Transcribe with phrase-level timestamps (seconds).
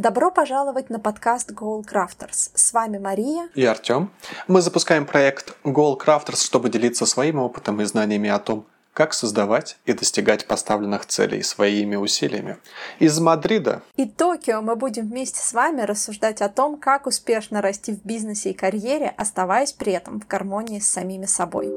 [0.00, 2.52] Добро пожаловать на подкаст Goal Crafters.
[2.54, 4.10] С вами Мария и Артем.
[4.48, 8.64] Мы запускаем проект Goal Crafters, чтобы делиться своим опытом и знаниями о том,
[8.94, 12.56] как создавать и достигать поставленных целей своими усилиями.
[12.98, 17.92] Из Мадрида и Токио мы будем вместе с вами рассуждать о том, как успешно расти
[17.92, 21.70] в бизнесе и карьере, оставаясь при этом в гармонии с самими собой.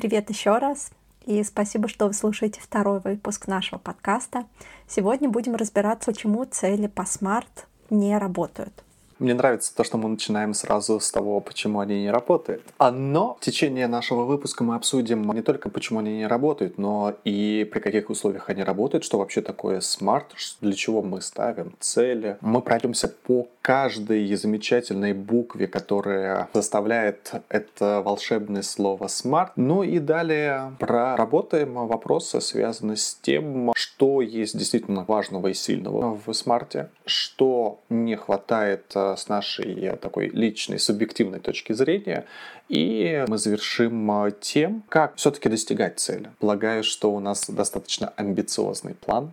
[0.00, 0.92] Привет еще раз.
[1.26, 4.44] И спасибо, что вы слушаете второй выпуск нашего подкаста.
[4.86, 8.84] Сегодня будем разбираться, почему цели по SMART не работают.
[9.18, 12.62] Мне нравится то, что мы начинаем сразу с того, почему они не работают.
[12.78, 17.14] А, но в течение нашего выпуска мы обсудим не только, почему они не работают, но
[17.24, 20.26] и при каких условиях они работают, что вообще такое SMART,
[20.60, 22.36] для чего мы ставим цели.
[22.40, 29.52] Мы пройдемся по каждой замечательной букве, которая составляет это волшебное слово SMART.
[29.56, 36.32] Ну и далее проработаем вопросы, связанные с тем, что есть действительно важного и сильного в
[36.32, 42.26] SMART е, что не хватает с нашей э, такой личной, субъективной точки зрения.
[42.68, 46.30] И мы завершим э, тем, как все-таки достигать цели.
[46.38, 49.32] Полагаю, что у нас достаточно амбициозный план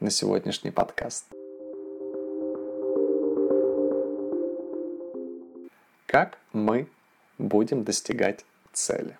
[0.00, 1.26] на сегодняшний подкаст.
[6.06, 6.86] Как мы
[7.38, 9.16] будем достигать цели?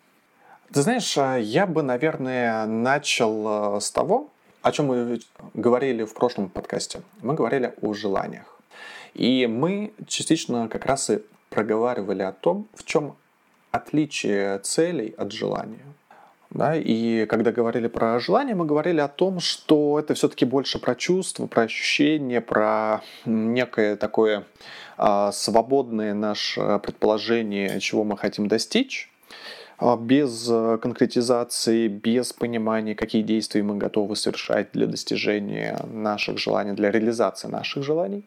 [0.73, 4.31] Ты знаешь, э, я бы, наверное, начал с того,
[4.63, 5.21] о чем мы
[5.55, 7.03] говорили в прошлом подкасте.
[7.23, 8.56] Мы говорили о желаниях.
[9.17, 13.17] И мы частично как раз и проговаривали о том, в чем
[13.70, 15.86] отличие целей от желания.
[16.50, 20.94] Да, и когда говорили про желание, мы говорили о том, что это все-таки больше про
[20.94, 24.44] чувства, про ощущения, про некое такое
[24.98, 29.11] а, свободное наше предположение, чего мы хотим достичь,
[29.78, 30.47] а, без
[30.81, 37.82] конкретизации, без понимания, какие действия мы готовы совершать для достижения наших желаний, для реализации наших
[37.82, 38.25] желаний.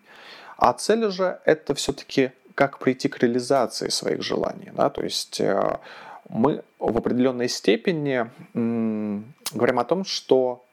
[0.60, 4.72] А цель же это все-таки как прийти к реализации своих желаний.
[4.76, 4.90] Да?
[4.90, 5.80] То есть э,
[6.28, 10.66] мы в определенной степени говорим о том, что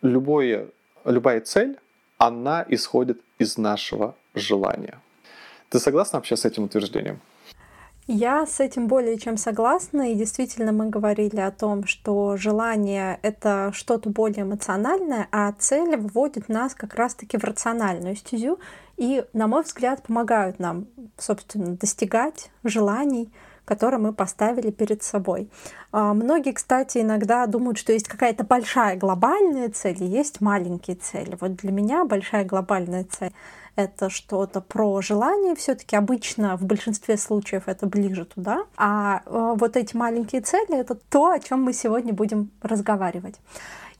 [0.00, 0.68] любое,
[1.04, 1.78] любая цель,
[2.16, 4.98] она исходит из нашего желания.
[5.68, 7.20] Ты согласна вообще с этим утверждением?
[8.08, 13.70] Я с этим более чем согласна, и действительно мы говорили о том, что желание— это
[13.72, 18.58] что-то более эмоциональное, а цель вводит нас как раз-таки в рациональную стезю,
[18.96, 23.32] и, на мой взгляд, помогают нам, собственно, достигать желаний,
[23.64, 25.48] которые мы поставили перед собой.
[25.92, 31.38] А, многие, кстати, иногда думают, что есть какая-то большая глобальная цель и есть маленькие цели.
[31.40, 33.32] Вот для меня большая глобальная цель
[33.76, 38.64] это что-то про желание, все-таки обычно в большинстве случаев это ближе туда.
[38.76, 43.36] А э, вот эти маленькие цели это то, о чем мы сегодня будем разговаривать.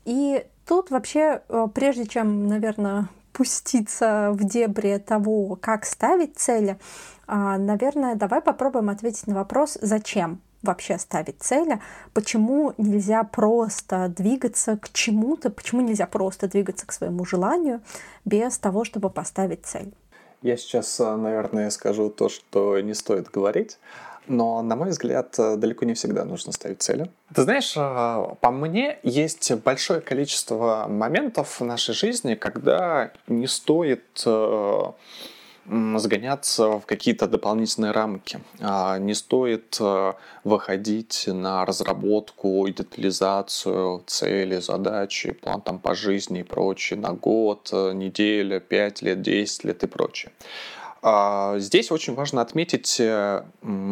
[0.04, 6.78] И тут вообще, э, прежде чем, наверное, пуститься в дебри того, как ставить цели,
[7.26, 11.80] а, наверное, давай попробуем ответить на вопрос, зачем вообще ставить цели,
[12.12, 17.80] почему нельзя просто двигаться к чему-то, почему нельзя просто двигаться к своему желанию
[18.24, 19.92] без того, чтобы поставить цель.
[20.42, 23.78] Я сейчас, э, наверное, скажу то, что не стоит говорить,
[24.26, 27.10] но, на мой взгляд, э, далеко не всегда нужно ставить цели.
[27.34, 34.04] Ты знаешь, э, по мне есть большое количество моментов в нашей жизни, когда не стоит
[35.66, 38.40] загоняться в какие-то дополнительные рамки.
[38.60, 40.12] А, не стоит э,
[40.44, 47.70] выходить на разработку и детализацию цели, задачи, план там по жизни и прочее на год,
[47.72, 50.32] э, неделя, пять лет, десять лет и прочее.
[51.04, 53.42] А, здесь очень важно отметить э,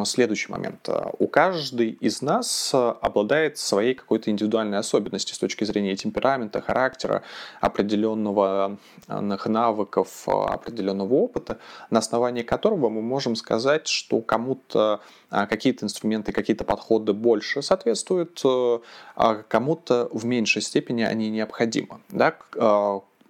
[0.04, 0.88] следующий момент.
[1.18, 7.22] У каждой из нас обладает своей какой-то индивидуальной особенностью с точки зрения темперамента, характера,
[7.60, 8.78] определенного
[9.08, 11.58] навыков, определенного опыта,
[11.90, 18.78] на основании которого мы можем сказать, что кому-то какие-то инструменты, какие-то подходы больше соответствуют, э,
[19.16, 22.00] а кому-то в меньшей степени они необходимы.
[22.08, 22.36] Да?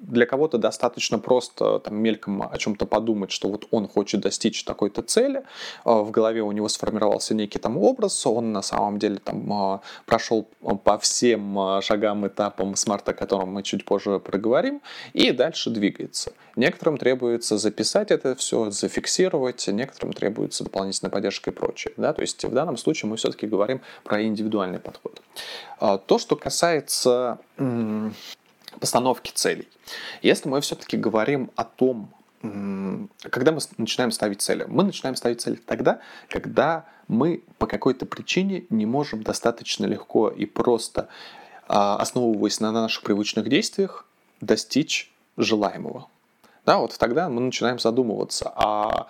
[0.00, 5.02] Для кого-то достаточно просто там, мельком о чем-то подумать, что вот он хочет достичь такой-то
[5.02, 5.42] цели,
[5.84, 9.80] а, в голове у него сформировался некий там образ, он на самом деле там а,
[10.06, 10.48] прошел
[10.84, 14.80] по всем а, шагам, этапам смарта, о котором мы чуть позже проговорим,
[15.12, 16.32] и дальше двигается.
[16.56, 21.92] Некоторым требуется записать это все, зафиксировать, некоторым требуется дополнительная поддержка и прочее.
[21.98, 22.14] Да?
[22.14, 25.20] То есть в данном случае мы все-таки говорим про индивидуальный подход.
[25.78, 27.38] То, что касается
[28.78, 29.68] постановки целей.
[30.22, 32.10] Если мы все-таки говорим о том,
[33.30, 34.64] когда мы начинаем ставить цели?
[34.66, 40.46] Мы начинаем ставить цели тогда, когда мы по какой-то причине не можем достаточно легко и
[40.46, 41.08] просто,
[41.68, 44.06] а, основываясь на наших привычных действиях,
[44.40, 46.08] достичь желаемого.
[46.64, 49.08] Да, вот тогда мы начинаем задумываться, а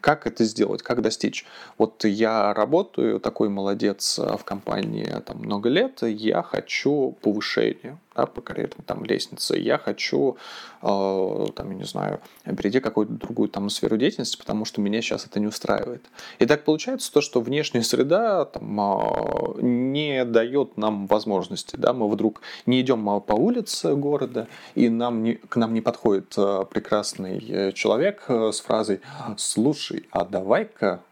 [0.00, 1.44] как это сделать, как достичь.
[1.78, 8.40] Вот я работаю, такой молодец в компании там, много лет, я хочу повышения да, по
[8.40, 10.36] карьерной там, лестнице, я хочу,
[10.82, 15.00] э, там, я не знаю, перейти в какую-то другую там, сферу деятельности, потому что меня
[15.00, 16.04] сейчас это не устраивает.
[16.38, 21.76] И так получается то, что внешняя среда там, э, не дает нам возможности.
[21.76, 21.92] Да?
[21.92, 26.64] Мы вдруг не идем по улице города, и нам не, к нам не подходит э,
[26.70, 29.00] прекрасный э, человек э, с фразой
[29.54, 31.02] «Слушай, а давай-ка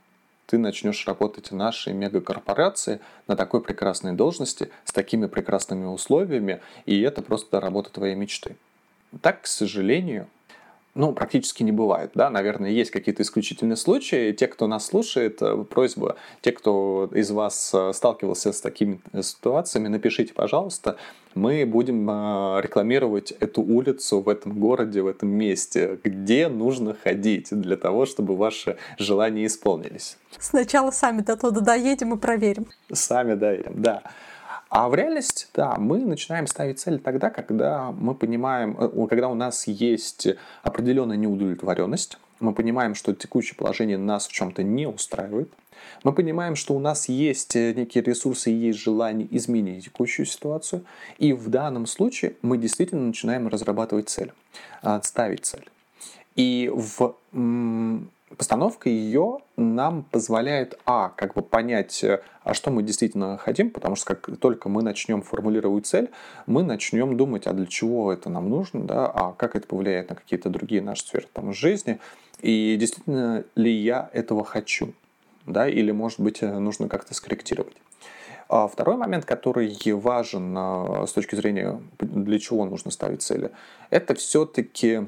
[0.47, 7.03] ты начнешь работать в нашей мегакорпорации на такой прекрасной должности, с такими прекрасными условиями, и
[7.03, 8.57] это просто работа твоей мечты.
[9.21, 10.27] Так, к сожалению,
[10.95, 14.33] ну, практически не бывает, да, наверное, есть какие-то исключительные случаи.
[14.33, 19.89] Те, кто нас слушает, э, просьба, те, кто из вас э, сталкивался с такими ситуациями,
[19.89, 20.97] напишите, пожалуйста,
[21.35, 27.49] мы будем э, рекламировать эту улицу в этом городе, в этом месте, где нужно ходить
[27.51, 30.19] для того, чтобы ваши желания исполнились.
[30.39, 32.67] Сначала сами до туда доедем и проверим.
[32.93, 34.03] Сами доедем, да.
[34.71, 39.35] А в реальности, да, мы начинаем ставить цели тогда, когда мы понимаем, э, когда у
[39.35, 40.29] нас есть
[40.63, 45.53] определенная неудовлетворенность, мы понимаем, что текущее положение нас в чем-то не устраивает,
[46.05, 50.85] мы понимаем, что у нас есть э, некие ресурсы и есть желание изменить текущую ситуацию,
[51.19, 54.33] и в данном случае мы действительно начинаем разрабатывать цель,
[54.83, 55.69] а, ставить цель.
[56.37, 57.17] И в
[58.37, 63.97] постановка ее нам позволяет, а, как бы понять, э, а что мы действительно хотим, потому
[63.97, 66.11] что как только мы начнем формулировать цель,
[66.47, 70.17] мы начнем думать, а для чего это нам нужно, да, а как это повлияет на
[70.17, 71.99] какие-то другие наши сферы там, жизни,
[72.41, 74.93] и действительно ли я этого хочу,
[75.47, 77.77] да, или, может быть, э, нужно как-то скорректировать.
[78.49, 83.51] А второй момент, который важен э, с точки зрения, для чего нужно ставить цели,
[83.91, 85.07] это все-таки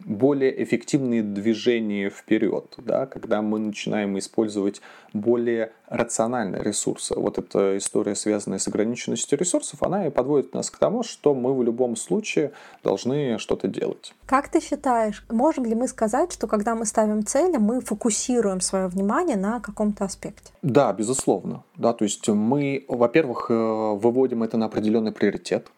[0.00, 4.80] более эффективные движения вперед, да, когда мы начинаем использовать
[5.12, 7.14] более рациональные ресурсы.
[7.14, 11.56] Вот эта история, связанная с ограниченностью ресурсов, она и подводит нас к тому, что мы
[11.56, 12.52] в любом случае
[12.82, 14.12] должны что-то делать.
[14.26, 18.88] Как ты считаешь, можем ли мы сказать, что когда мы ставим цели, мы фокусируем свое
[18.88, 20.52] внимание на каком-то аспекте?
[20.62, 21.62] Да, безусловно.
[21.76, 25.68] Да, то есть мы, во-первых, э, выводим это на определенный приоритет.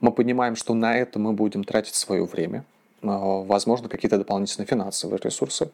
[0.00, 2.64] Мы понимаем, что на это мы будем тратить свое время
[3.02, 5.70] возможно, какие-то дополнительные финансовые ресурсы.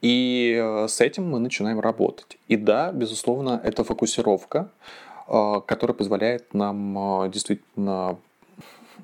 [0.00, 2.38] И э, с этим мы начинаем работать.
[2.48, 4.68] И да, безусловно, это фокусировка,
[5.28, 8.18] а, которая позволяет нам а, действительно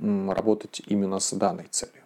[0.00, 2.02] работать именно с данной целью.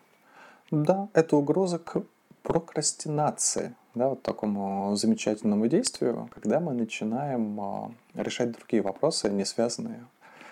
[0.71, 2.03] Да, это угроза к
[2.43, 10.07] прокрастинации, да, вот такому замечательному действию, когда мы начинаем решать другие вопросы, не связанные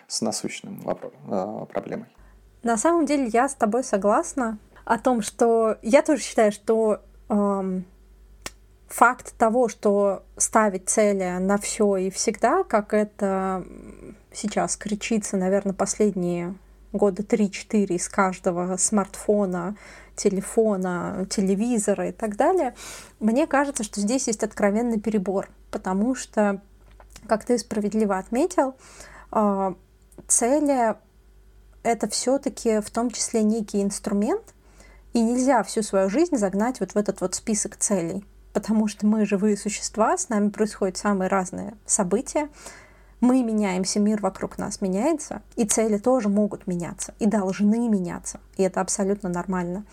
[0.07, 0.83] с насущным
[1.73, 2.09] проблемой.
[2.63, 4.59] На самом деле я с тобой согласна
[4.91, 7.85] о том, что я тоже считаю, что эм,
[8.89, 13.65] факт того, что ставить цели на все и всегда, как это
[14.33, 16.57] сейчас кричится, наверное, последние
[16.93, 19.77] года 3-4 из каждого смартфона,
[20.17, 22.75] телефона, телевизора и так далее,
[23.21, 26.61] мне кажется, что здесь есть откровенный перебор, потому что,
[27.29, 28.75] как ты справедливо отметил,
[29.31, 29.75] э,
[30.27, 30.97] цели
[31.85, 34.53] это все-таки в том числе некий инструмент,
[35.13, 39.27] и нельзя всю свою жизнь загнать вот в этот вот список целей, потому что мы
[39.27, 42.49] живые существа, с нами происходят самые разные события,
[43.21, 48.63] мы меняемся, мир вокруг нас меняется, и цели тоже могут меняться, и должны меняться, и
[48.63, 49.85] это абсолютно нормально.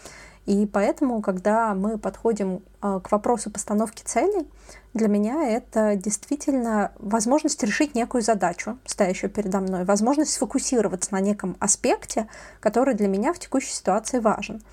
[0.45, 4.47] И поэтому, когда мы подходим а, к вопросу постановки целей,
[4.93, 11.57] для меня это действительно возможность решить некую задачу, стоящую передо мной, возможность сфокусироваться на неком
[11.59, 12.29] аспекте,
[12.61, 14.63] который для меня в текущей ситуации важен.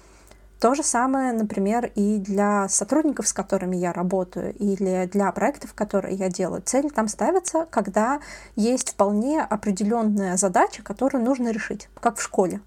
[0.61, 6.15] То же самое, например, и для сотрудников, с которыми я работаю, или для проектов, которые
[6.17, 6.63] я делаю.
[6.63, 8.21] Цели там ставятся, когда
[8.57, 12.61] есть вполне определенная задача, которую нужно решить, как в школе.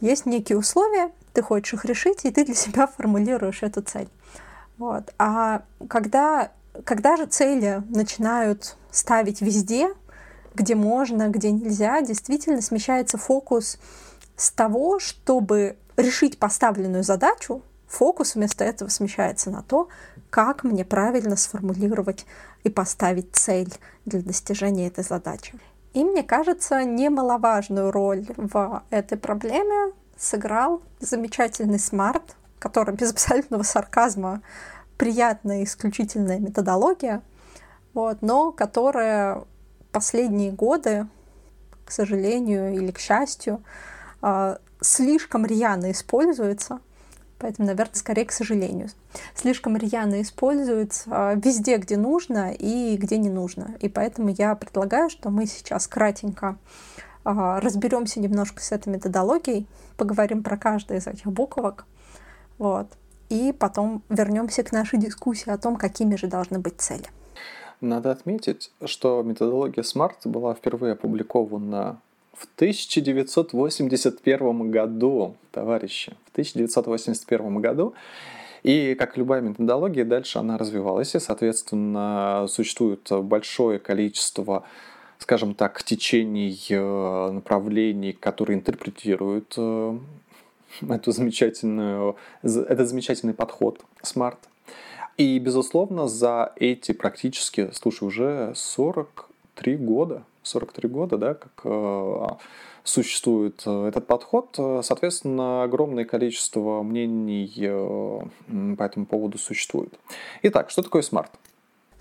[0.00, 4.08] Есть некие условия, ты хочешь их решить, и ты для себя формулируешь эту цель.
[4.76, 5.14] Вот.
[5.18, 6.50] А когда,
[6.84, 9.88] когда же цели начинают ставить везде,
[10.54, 13.78] где можно, где нельзя, действительно смещается фокус
[14.36, 19.88] с того, чтобы решить поставленную задачу, фокус вместо этого смещается на то,
[20.30, 22.26] как мне правильно сформулировать
[22.64, 23.72] и поставить цель
[24.04, 25.54] для достижения этой задачи.
[25.92, 34.42] И мне кажется, немаловажную роль в этой проблеме сыграл замечательный смарт, который без абсолютного сарказма
[34.96, 37.22] приятная исключительная методология,
[37.92, 39.44] вот, но которая
[39.92, 41.06] последние годы,
[41.84, 43.62] к сожалению или к счастью,
[44.80, 46.80] слишком рьяно используется,
[47.38, 48.88] поэтому, наверное, скорее к сожалению,
[49.34, 53.74] слишком рьяно используется а, везде, где нужно и где не нужно.
[53.80, 56.56] И поэтому я предлагаю, что мы сейчас кратенько
[57.24, 59.66] а, разберемся немножко с этой методологией,
[59.96, 61.86] поговорим про каждую из этих буквок,
[62.58, 62.88] вот,
[63.28, 67.06] и потом вернемся к нашей дискуссии о том, какими же должны быть цели.
[67.80, 72.00] Надо отметить, что методология SMART была впервые опубликована
[72.36, 77.94] в 1981 году, товарищи, в 1981 году.
[78.62, 84.64] И, как любая методология, дальше она развивалась, и, соответственно, существует большое количество
[85.18, 89.98] скажем так, течений, э, направлений, которые интерпретируют э,
[90.86, 94.36] эту замечательную, этот замечательный подход SMART.
[95.16, 102.26] И, безусловно, за эти практически, слушай, уже 43 года, 43 года, да, как э,
[102.84, 108.20] существует э, этот подход, соответственно, огромное количество мнений э,
[108.76, 109.92] по этому поводу существует.
[110.42, 111.32] Итак, что такое SMART?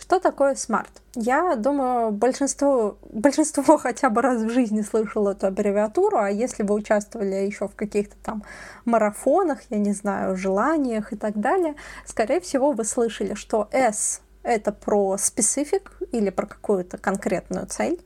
[0.04, 1.02] Что такое SMART?
[1.16, 6.76] Я думаю, большинство, большинство хотя бы раз в жизни слышало эту аббревиатуру, а если вы
[6.76, 8.44] участвовали еще в каких-то там
[8.84, 14.74] марафонах, я не знаю, желаниях и так далее, скорее всего, вы слышали, что S— это
[14.74, 18.02] про specific или про какую-то конкретную цель,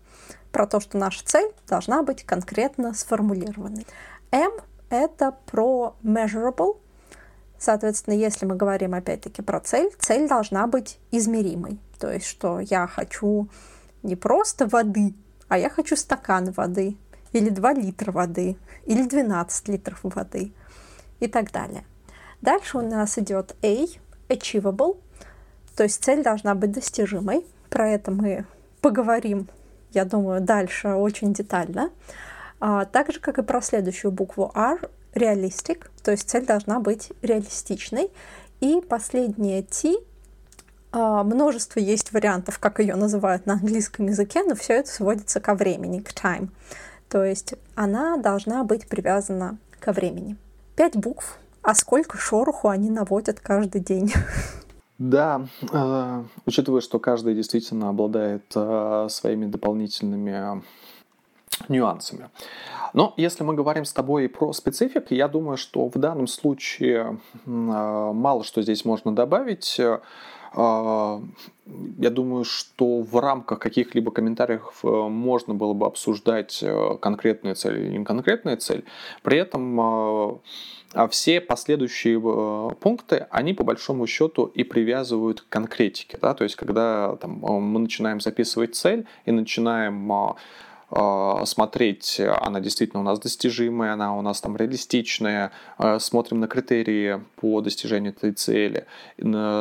[0.58, 3.86] про то, что наша цель должна быть конкретно сформулированной.
[4.32, 4.52] M—
[4.90, 6.78] это про measurable,
[7.60, 11.80] Соответственно, если мы говорим опять-таки про цель, цель должна быть измеримой.
[12.00, 13.50] То есть, что я хочу
[14.02, 15.14] не просто воды,
[15.48, 16.98] а я хочу стакан воды,
[17.34, 20.54] или 2 литра воды, или 12 литров воды
[21.20, 21.84] и так далее.
[22.42, 23.86] Дальше у нас идет A,
[24.30, 24.98] achievable,
[25.76, 27.46] то есть цель должна быть достижимой.
[27.70, 28.46] Про это мы
[28.82, 29.50] поговорим,
[29.92, 31.92] я думаю, дальше очень детально.
[32.60, 37.12] А, так же, как и про следующую букву R, realistic, то есть цель должна быть
[37.22, 38.12] реалистичной.
[38.60, 39.96] И последнее T
[40.92, 45.54] а, множество есть вариантов, как ее называют на английском языке, но все это сводится ко
[45.54, 46.50] времени, к time.
[47.10, 50.38] То есть она должна быть привязана ко времени.
[50.76, 54.12] Пять букв, а сколько шороху они наводят каждый день.
[54.98, 60.64] Да, э, учитывая, что каждый действительно обладает э, своими дополнительными
[61.70, 62.30] нюансами.
[62.94, 67.50] Но если мы говорим с тобой про специфик, я думаю, что в данном случае э,
[67.50, 69.80] мало что здесь можно добавить.
[70.58, 77.78] Я думаю, что в рамках каких-либо комментариев э, можно было бы обсуждать э, конкретную цель
[77.80, 78.86] или не конкретную цель.
[79.24, 80.42] При этом
[80.98, 86.18] а, все последующие э, пункты, они по большому счету и привязывают к конкретике.
[86.20, 86.34] Да?
[86.34, 90.36] То есть, когда там, мы начинаем записывать цель и начинаем а,
[90.90, 97.22] смотреть, она действительно у нас достижимая, она у нас там реалистичная, а, смотрим на критерии
[97.36, 98.86] по достижению этой цели,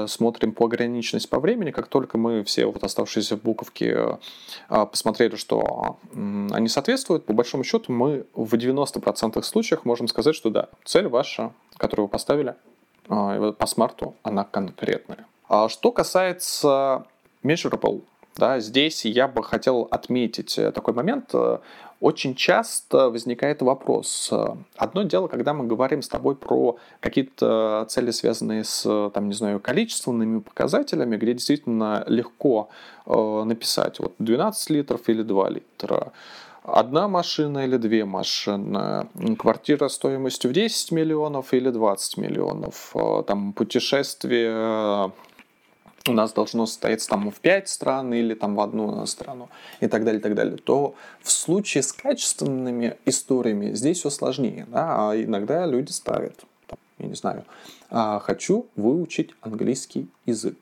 [0.08, 3.96] смотрим по ограниченности по времени, как только мы все вот оставшиеся буковки
[4.68, 10.50] а, посмотрели, что они соответствуют, по большому счету мы в 90% случаях можем сказать, что
[10.50, 12.54] да, цель ваша, которую вы поставили
[13.08, 15.26] по смарту, она конкретная.
[15.68, 17.06] Что касается
[17.44, 18.02] measurable,
[18.36, 21.30] да, здесь я бы хотел отметить э, такой момент.
[21.32, 21.58] Э,
[22.00, 24.28] очень часто возникает вопрос.
[24.30, 29.34] Э, одно дело, когда мы говорим с тобой про какие-то цели, связанные с, там, не
[29.34, 32.68] знаю, количественными показателями, где действительно легко
[33.06, 36.12] э, написать вот 12 литров или 2 литра,
[36.62, 39.06] одна машина или две машины,
[39.38, 42.94] квартира стоимостью в 10 миллионов или 20 миллионов,
[43.26, 45.12] там путешествие
[46.08, 49.48] у нас должно состояться там в пять стран или там в одну страну
[49.80, 54.66] и так далее, и так далее, то в случае с качественными историями здесь все сложнее.
[54.70, 55.10] Да?
[55.10, 57.44] А иногда люди ставят, там, я не знаю,
[57.90, 60.56] «А, хочу выучить английский язык.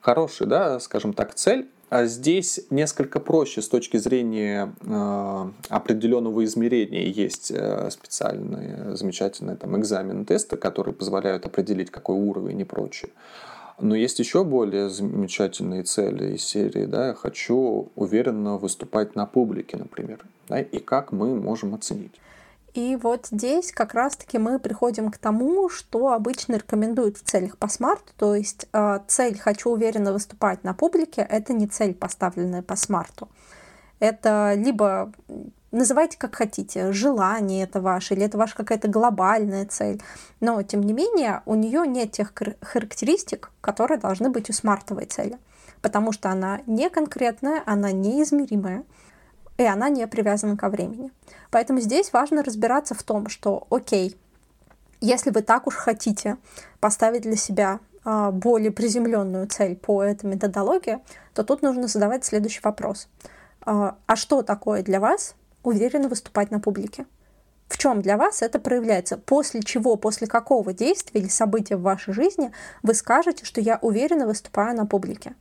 [0.00, 7.04] Хороший, да, скажем так, цель, а здесь несколько проще с точки зрения э, определенного измерения.
[7.06, 13.12] Есть э, специальные замечательные там, экзамены, тесты, которые позволяют определить, какой уровень и прочее.
[13.78, 19.76] Но есть еще более замечательные цели из серии, да, я хочу уверенно выступать на публике,
[19.76, 22.14] например, да, и как мы можем оценить.
[22.72, 27.68] И вот здесь как раз-таки мы приходим к тому, что обычно рекомендуют в целях по
[27.68, 28.12] смарту.
[28.18, 33.28] То есть э, цель «хочу уверенно выступать на публике»— это не цель, поставленная по смарту.
[33.98, 35.10] Это либо
[35.76, 40.02] называйте как хотите, желание это ваше, или это ваша какая-то глобальная цель.
[40.40, 45.38] Но, тем не менее, у нее нет тех характеристик, которые должны быть у смартовой цели.
[45.82, 48.84] Потому что она не конкретная, она неизмеримая,
[49.58, 51.10] и она не привязана ко времени.
[51.50, 54.16] Поэтому здесь важно разбираться в том, что, окей,
[55.00, 56.36] если вы так уж хотите
[56.80, 61.00] поставить для себя а, более приземленную цель по этой методологии,
[61.34, 63.08] то тут нужно задавать следующий вопрос.
[63.62, 65.34] А, а что такое для вас
[65.66, 67.06] уверенно выступать на публике?
[67.68, 69.18] В чем для вас это проявляется?
[69.18, 72.52] После чего, после какого действия или события в вашей жизни
[72.84, 75.34] вы скажете, что я уверенно выступаю на публике?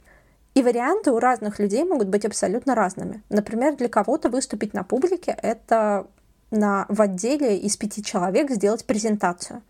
[0.55, 3.21] И варианты у разных людей могут быть абсолютно разными.
[3.29, 6.07] Например, для кого-то выступить на публике— это
[6.49, 9.61] на, в отделе из пяти человек сделать презентацию.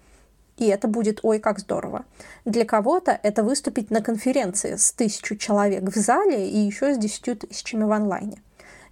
[0.58, 2.06] И это будет ой, как здорово.
[2.46, 7.36] Для кого-то это выступить на конференции с тысячу человек в зале и еще с десятью
[7.36, 8.42] тысячами в онлайне.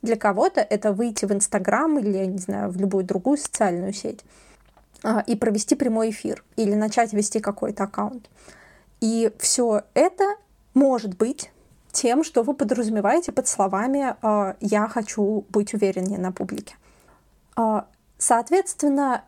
[0.04, 4.20] Для кого-то это выйти в Инстаграм или, я не знаю, в любую другую социальную сеть
[5.02, 8.30] а, и провести прямой эфир или начать вести какой-то аккаунт.
[9.00, 10.36] И все это
[10.74, 11.52] может быть
[11.94, 16.76] тем, что вы подразумеваете под словами а, «я хочу быть увереннее на публике».
[17.56, 19.24] А, соответственно,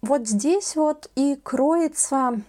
[0.00, 2.40] вот здесь вот и кроется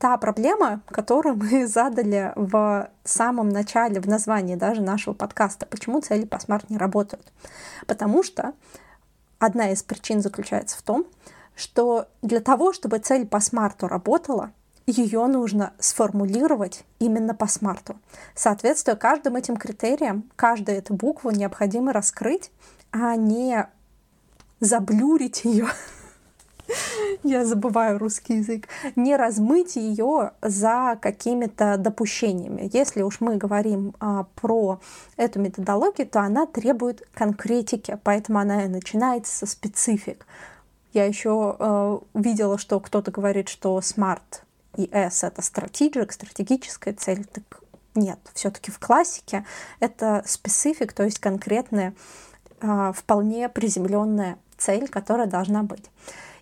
[0.00, 6.24] та проблема, которую мы задали в самом начале, в названии даже нашего подкаста, почему цели
[6.24, 7.30] по смарт не работают.
[7.86, 8.54] Потому что
[9.38, 11.04] одна из причин заключается в том,
[11.54, 14.52] что для того, чтобы цель по смарту работала,
[14.86, 17.96] ее нужно сформулировать именно по смарту.
[18.34, 22.50] Соответствуя каждым этим критериям, каждую эту букву необходимо раскрыть,
[22.90, 23.68] а не
[24.60, 25.68] заблюрить ее
[27.22, 32.70] я забываю русский язык, не размыть ее за какими-то допущениями.
[32.72, 34.80] Если уж мы говорим а, про
[35.16, 40.26] эту методологию, то она требует конкретики, поэтому она и начинается со специфик.
[40.92, 44.42] Я еще э, видела, что кто-то говорит, что smart
[44.76, 47.24] и S это strategic, стратегическая цель.
[47.24, 47.44] Так
[47.94, 49.44] нет, все-таки в классике
[49.78, 51.94] это специфик, то есть конкретная,
[52.60, 55.84] э, вполне приземленная цель, которая должна быть.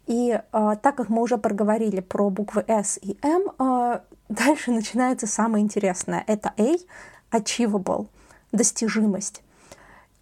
[0.08, 5.26] И э, так как мы уже проговорили про буквы S и M, э, дальше начинается
[5.26, 6.24] самое интересное.
[6.26, 6.76] Это A,
[7.30, 8.06] achievable,
[8.50, 9.42] достижимость.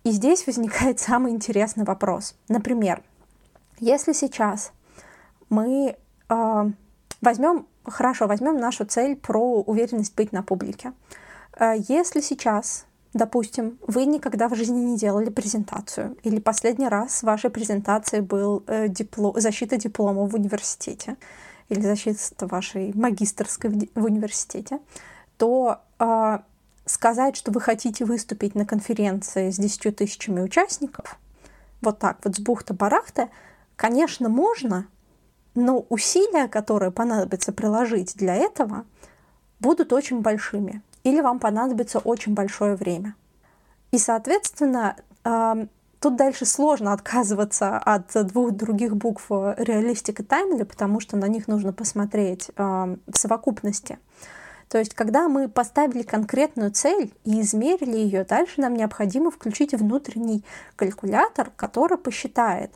[0.03, 2.35] И здесь возникает самый интересный вопрос.
[2.49, 3.01] Например,
[3.79, 4.73] если сейчас
[5.51, 5.97] мы
[6.29, 6.71] э,
[7.21, 10.93] возьмем, хорошо, возьмем нашу цель про уверенность быть на публике.
[11.89, 12.86] Если сейчас
[13.17, 18.89] Допустим, вы никогда в жизни не делали презентацию, или последний раз вашей презентацией был э,
[18.89, 21.17] диплом, защита диплома в университете,
[21.71, 24.81] или защита вашей магистрской в, в университете,
[25.39, 26.41] то э,
[26.85, 31.19] сказать, что вы хотите выступить на конференции с 10 тысячами участников,
[31.81, 33.31] вот так вот с бухта-барахта,
[33.77, 34.89] конечно, можно,
[35.55, 38.85] но усилия, которые понадобится приложить для этого,
[39.59, 43.15] будут очень большими или вам понадобится очень большое время.
[43.93, 51.17] И, соответственно, тут дальше сложно отказываться от двух других букв реалистик и таймли, потому что
[51.17, 54.01] на них нужно посмотреть в совокупности.
[54.69, 60.45] То есть, когда мы поставили конкретную цель и измерили ее, дальше нам необходимо включить внутренний
[60.75, 62.73] калькулятор, который посчитает,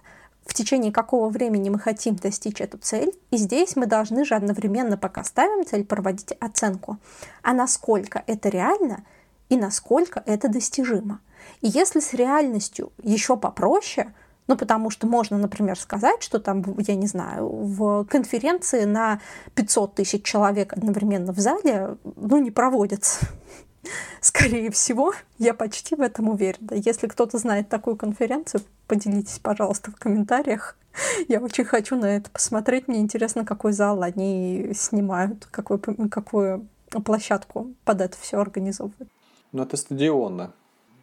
[0.51, 3.13] в течение какого времени мы хотим достичь эту цель.
[3.31, 6.99] И здесь мы должны же одновременно, пока ставим цель, проводить оценку.
[7.45, 9.05] А насколько это реально
[9.49, 11.21] и насколько это достижимо.
[11.61, 14.13] И если с реальностью еще попроще,
[14.49, 19.21] ну, потому что можно, например, сказать, что там, я не знаю, в конференции на
[19.55, 23.21] 500 тысяч человек одновременно в зале, ну, не проводится.
[24.21, 26.73] Скорее всего, я почти в этом уверена.
[26.73, 30.77] Если кто-то знает такую конференцию, поделитесь, пожалуйста, в комментариях.
[31.29, 32.89] Я очень хочу на это посмотреть.
[32.89, 36.67] Мне интересно, какой зал они снимают, какую, какую
[37.05, 39.09] площадку под это все организовывают.
[39.53, 40.51] Ну, это стадионы.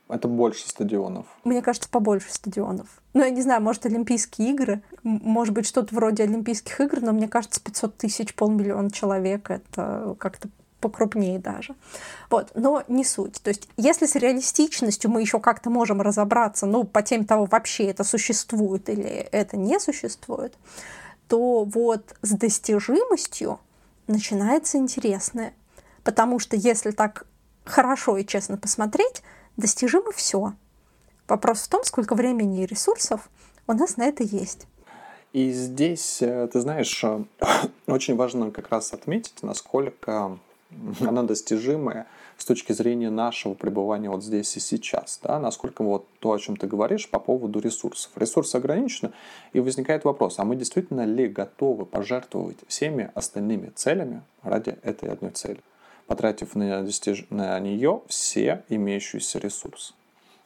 [0.10, 1.26] Это больше стадионов.
[1.44, 3.02] Мне кажется, побольше стадионов.
[3.13, 7.28] Ну, я не знаю, может, Олимпийские игры, может быть, что-то вроде Олимпийских игр, но мне
[7.28, 10.48] кажется, 500 тысяч, полмиллиона человек— это как-то
[10.80, 11.76] покрупнее даже.
[12.30, 13.42] Вот, но не суть.
[13.42, 17.86] То есть, если с реалистичностью мы еще как-то можем разобраться, ну, по теме того, вообще
[17.86, 20.54] это существует или это не существует,
[21.28, 23.60] то вот с достижимостью
[24.08, 25.54] начинается интересное.
[26.04, 27.26] Потому что если так
[27.66, 29.24] хорошо и честно посмотреть,
[29.58, 30.54] достижимо все.
[31.28, 33.30] Вопрос в том, сколько времени и ресурсов
[33.68, 34.68] у нас на это есть.
[35.34, 37.04] И здесь, э, ты знаешь,
[37.88, 40.40] очень важно как раз отметить, насколько
[41.01, 46.34] она достижимая с точки зрения нашего пребывания вот здесь и сейчас, да, насколько вот то,
[46.34, 48.12] о чем ты говоришь по поводу ресурсов.
[48.15, 49.12] Ресурсы ограничены,
[49.53, 55.32] и возникает вопрос, а мы действительно ли готовы пожертвовать всеми остальными целями ради этой одной
[55.32, 55.62] цели,
[56.06, 57.25] потратив на, достиж...
[57.30, 59.93] на нее все имеющиеся ресурсы,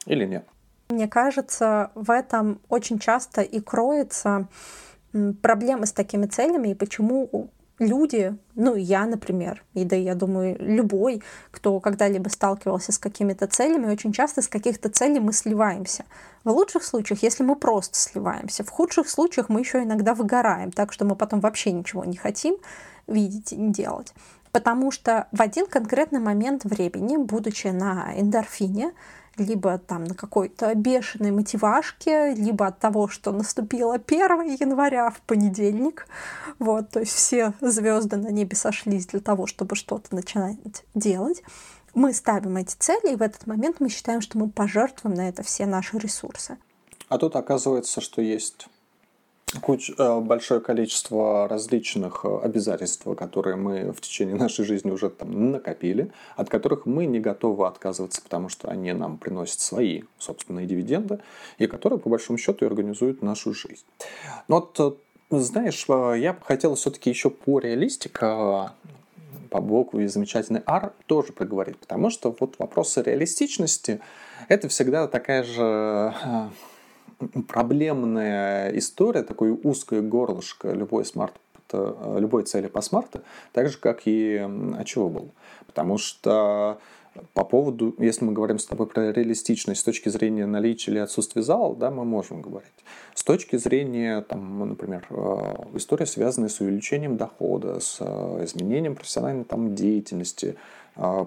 [0.06, 0.46] или нет?
[0.88, 4.48] Мне кажется, в этом очень часто и кроется
[5.40, 7.50] проблемы с такими целями и почему
[7.82, 13.90] люди, ну я, например, и да, я думаю, любой, кто когда-либо сталкивался с какими-то целями,
[13.90, 16.04] очень часто с каких-то целей мы сливаемся.
[16.44, 20.92] В лучших случаях, если мы просто сливаемся, в худших случаях мы еще иногда выгораем, так
[20.92, 22.56] что мы потом вообще ничего не хотим
[23.06, 24.14] видеть и делать.
[24.52, 28.92] Потому что в один конкретный момент времени, будучи на эндорфине,
[29.36, 36.06] либо там на какой-то бешеной мотивашке, либо от того, что наступило 1 января в понедельник.
[36.58, 41.42] Вот, то есть все звезды на небе сошлись для того, чтобы что-то начинать делать.
[41.94, 45.42] Мы ставим эти цели, и в этот момент мы считаем, что мы пожертвуем на это
[45.42, 46.56] все наши ресурсы.
[47.08, 48.68] А тут оказывается, что есть
[49.60, 55.52] куч, э, большое количество различных э, обязательств, которые мы в течение нашей жизни уже там
[55.52, 61.20] накопили, от которых мы не готовы отказываться, потому что они нам приносят свои собственные дивиденды,
[61.58, 63.84] и которые, по большому счету, и организуют нашу жизнь.
[64.48, 64.98] Но вот,
[65.30, 68.72] э, знаешь, я бы хотел все-таки еще по реалистика
[69.50, 74.00] по букве замечательный R тоже проговорить, потому что вот вопросы реалистичности–
[74.48, 76.14] это всегда такая же
[77.48, 81.34] проблемная история, такое узкое горлышко любой смарт
[81.72, 85.30] любой цели по смарту, так же, как и Achievable.
[85.66, 86.78] Потому что
[87.34, 91.42] по поводу, если мы говорим с тобой про реалистичность с точки зрения наличия или отсутствия
[91.42, 92.72] зала, да, мы можем говорить.
[93.14, 95.14] С точки зрения, там, например, э,
[95.74, 100.56] история, связанная с увеличением дохода, с э, изменением профессиональной там, деятельности,
[100.96, 101.26] э,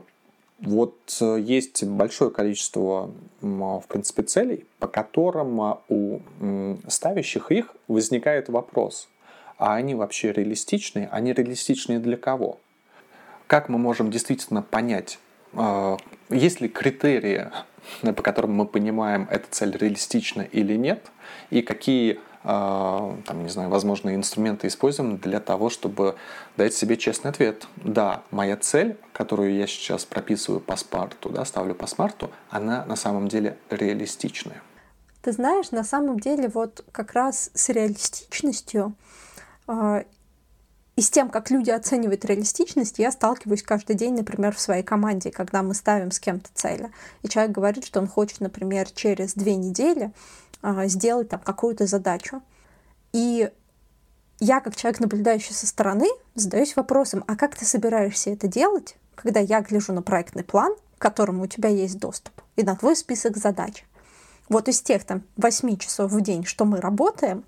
[0.60, 6.20] вот э, есть большое количество, в принципе, целей, по которым а, у
[6.88, 9.10] ставящих их возникает вопрос,
[9.58, 11.08] а они вообще реалистичные?
[11.12, 12.60] Они реалистичные для кого?
[13.48, 15.20] Как мы можем действительно понять,
[15.54, 15.98] а,
[16.30, 17.50] есть ли критерии,
[18.02, 21.12] по которым мы понимаем, эта цель реалистична или нет,
[21.50, 26.16] и какие а, там, не знаю, возможные инструменты используем для того, чтобы
[26.58, 27.68] дать себе честный ответ.
[27.78, 32.96] Да, моя цель, которую я сейчас прописываю по смарту, да, ставлю по смарту, она на
[32.96, 34.62] самом деле реалистичная.
[35.22, 38.94] Ты знаешь, на самом деле вот как раз с реалистичностью
[39.68, 40.04] э,
[40.96, 45.30] и с тем, как люди оценивают реалистичность, я сталкиваюсь каждый день, например, в своей команде,
[45.30, 46.90] когда мы ставим с кем-то цели.
[47.22, 50.12] И человек говорит, что он хочет, например, через две недели а,
[50.88, 52.42] сделать там какую-то задачу.
[53.14, 53.50] И
[54.40, 59.40] я, как человек, наблюдающий со стороны, задаюсь вопросом, а как ты собираешься это делать, когда
[59.40, 63.38] я гляжу на проектный план, к которому у тебя есть доступ, и на твой список
[63.38, 63.86] задач.
[64.50, 67.46] Вот из тех там 8 часов в день, что мы работаем,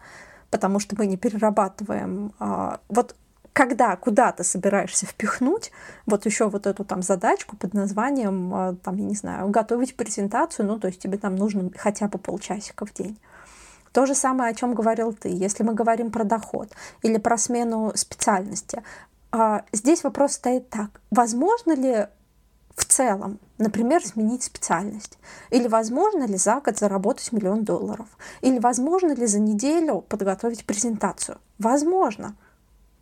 [0.50, 3.16] потому что мы не перерабатываем, а, вот
[3.58, 5.72] когда куда ты собираешься впихнуть
[6.06, 10.68] вот еще вот эту там задачку под названием, а, там, я не знаю, готовить презентацию,
[10.68, 13.18] ну, то есть тебе там нужно хотя бы полчасика в день.
[13.94, 16.70] То же самое, о чем говорил ты, если мы говорим про доход
[17.02, 18.84] или про смену специальности.
[19.32, 21.02] А, здесь вопрос стоит так.
[21.10, 22.06] Возможно ли
[22.76, 25.18] в целом, например, сменить специальность?
[25.50, 28.08] Или возможно ли за год заработать миллион долларов?
[28.42, 31.40] Или возможно ли за неделю подготовить презентацию?
[31.58, 32.36] Возможно.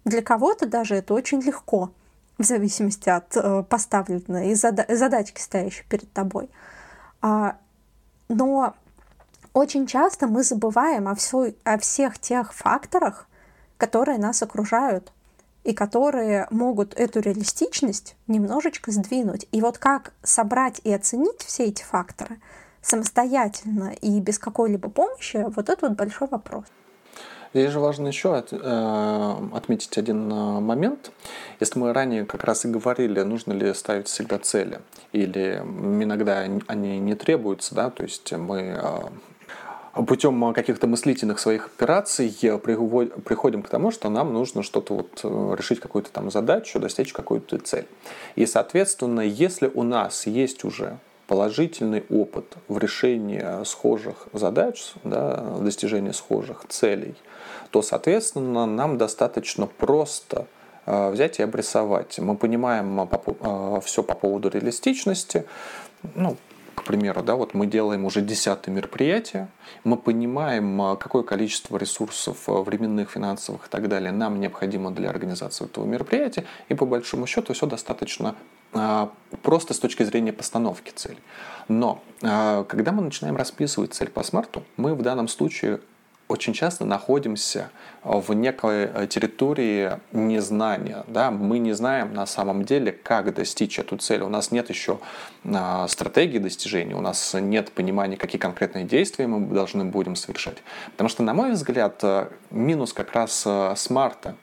[0.06, 1.92] Для кого-то даже это очень легко,
[2.38, 6.50] в зависимости от э, поставленной зада- задачки, стоящей перед тобой.
[7.22, 7.58] А,
[8.30, 8.76] но
[9.54, 13.28] очень часто мы забываем о, все, о всех тех факторах,
[13.78, 15.12] которые нас окружают
[15.64, 19.48] и которые могут эту реалистичность немножечко сдвинуть.
[19.52, 22.40] И вот как собрать и оценить все эти факторы
[22.82, 26.66] самостоятельно и без какой-либо помощи, вот это вот большой вопрос.
[27.56, 31.12] Здесь же важно еще от, э, отметить один э, момент.
[31.62, 34.82] Если мы ранее как раз и говорили, нужно ли ставить всегда цели,
[35.14, 38.78] или иногда они не требуются, да, то есть мы
[39.96, 42.28] э, путем каких-то мыслительных своих операций
[43.24, 47.58] приходим к тому, что нам нужно что-то вот э, решить какую-то там задачу, достичь какую-то
[47.60, 47.88] цель.
[48.36, 55.64] И, соответственно, если у нас есть уже положительный опыт в решении схожих задач, да, в
[55.64, 57.16] достижении схожих целей,
[57.76, 60.48] то, соответственно, нам достаточно просто
[60.86, 62.18] э, взять и обрисовать.
[62.20, 65.44] Мы понимаем э, все по поводу реалистичности.
[66.16, 66.38] Ну,
[66.74, 69.50] к примеру, да, вот мы делаем уже десятое мероприятие,
[69.84, 75.84] мы понимаем, какое количество ресурсов временных, финансовых и так далее нам необходимо для организации этого
[75.84, 78.36] мероприятия, и по большому счету все достаточно
[79.42, 81.18] просто с точки зрения постановки цели.
[81.68, 85.80] Но когда мы начинаем расписывать цель по смарту, мы в данном случае
[86.28, 87.70] очень часто находимся
[88.04, 91.04] в некой э, территории незнания.
[91.08, 91.32] Да?
[91.32, 94.22] Мы не знаем на самом деле, как достичь эту цель.
[94.22, 95.00] У нас нет еще
[95.44, 100.58] а, стратегии достижения, у нас нет понимания, какие конкретные действия мы должны будем совершать.
[100.92, 104.36] Потому что, на мой взгляд, э, минус как раз э, смарта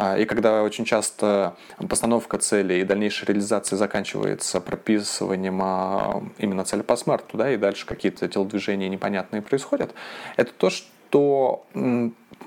[0.00, 1.56] а, и когда очень часто
[1.88, 7.84] постановка цели и дальнейшая реализация заканчивается прописыванием а, именно цели по смарту, да, и дальше
[7.84, 9.92] какие-то телодвижения непонятные происходят,
[10.36, 11.64] это то, что то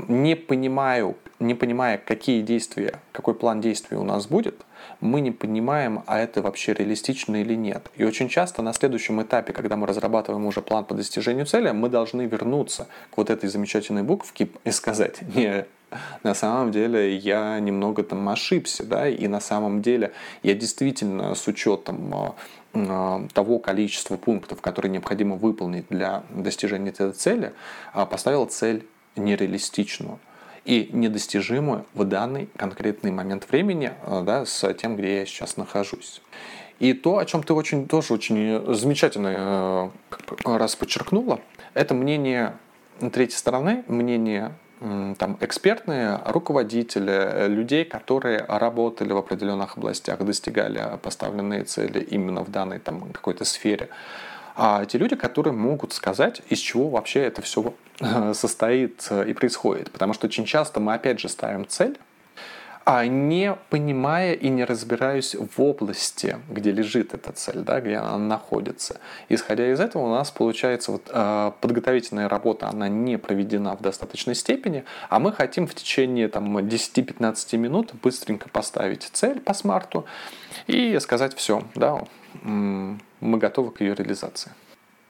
[0.08, 4.65] не понимаю, не понимая, какие действия, какой план действий у нас будет,
[5.00, 7.89] мы не понимаем, а это вообще реалистично или нет.
[7.95, 11.89] И очень часто на следующем этапе, когда мы разрабатываем уже план по достижению цели, мы
[11.89, 15.65] должны вернуться к вот этой замечательной буковке и сказать, не,
[16.24, 20.12] на самом деле я немного там ошибся, да, и на самом деле
[20.43, 22.36] я действительно с учетом а,
[22.73, 27.53] того количества пунктов, которые необходимо выполнить для достижения этой цели,
[27.93, 30.19] а, поставил цель нереалистичную
[30.63, 36.21] и недостижимую в данный конкретный момент времени да, с тем, где я сейчас нахожусь.
[36.79, 39.91] И то, о чем ты очень, тоже очень замечательно
[40.45, 41.39] раз подчеркнула,
[41.73, 42.53] это мнение
[43.12, 44.53] третьей стороны, мнение
[45.17, 52.50] там, экспертные руководители, э, людей, которые работали в определенных областях, достигали поставленные цели именно в
[52.50, 53.89] данной там, какой-то сфере.
[54.56, 57.74] А те люди, которые могут сказать, из чего вообще это все
[58.34, 59.91] состоит э, и происходит.
[59.91, 61.98] Потому что очень часто мы опять же ставим цель,
[62.86, 69.00] не понимая и не разбираюсь в области, где лежит эта цель, да, где она находится.
[69.30, 74.36] Исходя из этого, у нас получается вот, э, подготовительная работа, она не проведена в достаточной
[74.36, 80.06] степени, а мы хотим в течение там, 10-15 минут быстренько поставить цель по смарту
[80.67, 82.04] и сказать все, да,
[82.44, 84.52] мы готовы к ее реализации.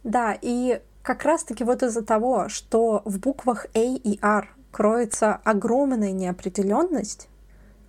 [0.03, 6.11] Да, и как раз-таки вот из-за того, что в буквах A и R кроется огромная
[6.11, 7.27] неопределенность,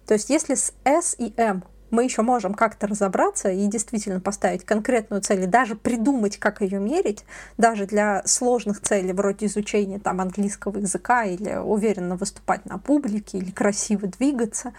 [0.06, 4.64] то есть если с S и M мы еще можем как-то разобраться и действительно поставить
[4.64, 7.24] конкретную цель, и даже придумать, как ее мерить,
[7.58, 13.50] даже для сложных целей, вроде изучения там, английского языка или уверенно выступать на публике, или
[13.50, 14.72] красиво двигаться,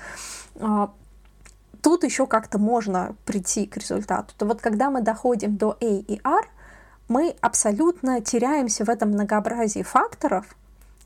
[0.60, 0.92] а,
[1.84, 4.34] тут еще как-то можно прийти к результату.
[4.36, 6.50] То вот когда мы доходим до A и R,
[7.08, 10.56] мы абсолютно теряемся в этом многообразии факторов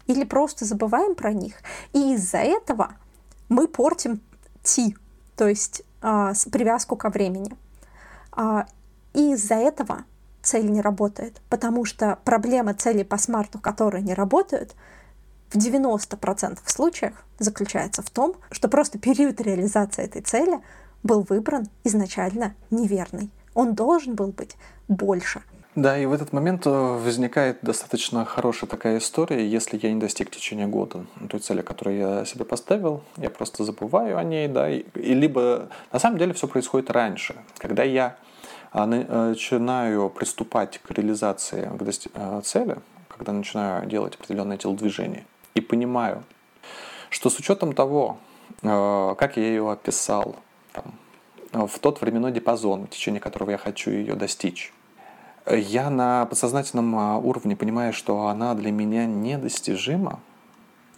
[0.05, 1.55] или просто забываем про них.
[1.91, 2.93] И из-за этого
[3.49, 4.21] мы портим
[4.63, 4.93] T,
[5.35, 7.51] то есть а, привязку ко времени.
[8.31, 8.65] А,
[9.13, 10.05] и из-за этого
[10.41, 14.75] цель не работает, потому что проблема цели по смарту, которые не работают,
[15.49, 20.59] в 90% случаев заключается в том, что просто период реализации этой цели
[21.03, 23.31] был выбран изначально неверный.
[23.53, 24.55] Он должен был быть
[24.87, 25.41] больше–
[25.77, 30.29] да, и в этот момент э, возникает достаточно хорошая такая история, если я не достиг
[30.29, 34.67] в течение года той цели, которую я себе поставил, я просто забываю о ней, да,
[34.71, 38.17] и, и либо на самом деле все происходит раньше, когда я
[38.71, 42.77] а, начинаю приступать к реализации к дости- э, цели,
[43.15, 46.23] когда начинаю делать определенное телодвижение и понимаю,
[47.11, 48.17] что с учетом того,
[48.63, 50.37] э, как я ее описал,
[50.73, 54.73] там, в тот временной диапазон, в течение которого я хочу ее достичь,
[55.55, 60.19] я на подсознательном а, уровне понимаю, что она для меня недостижима,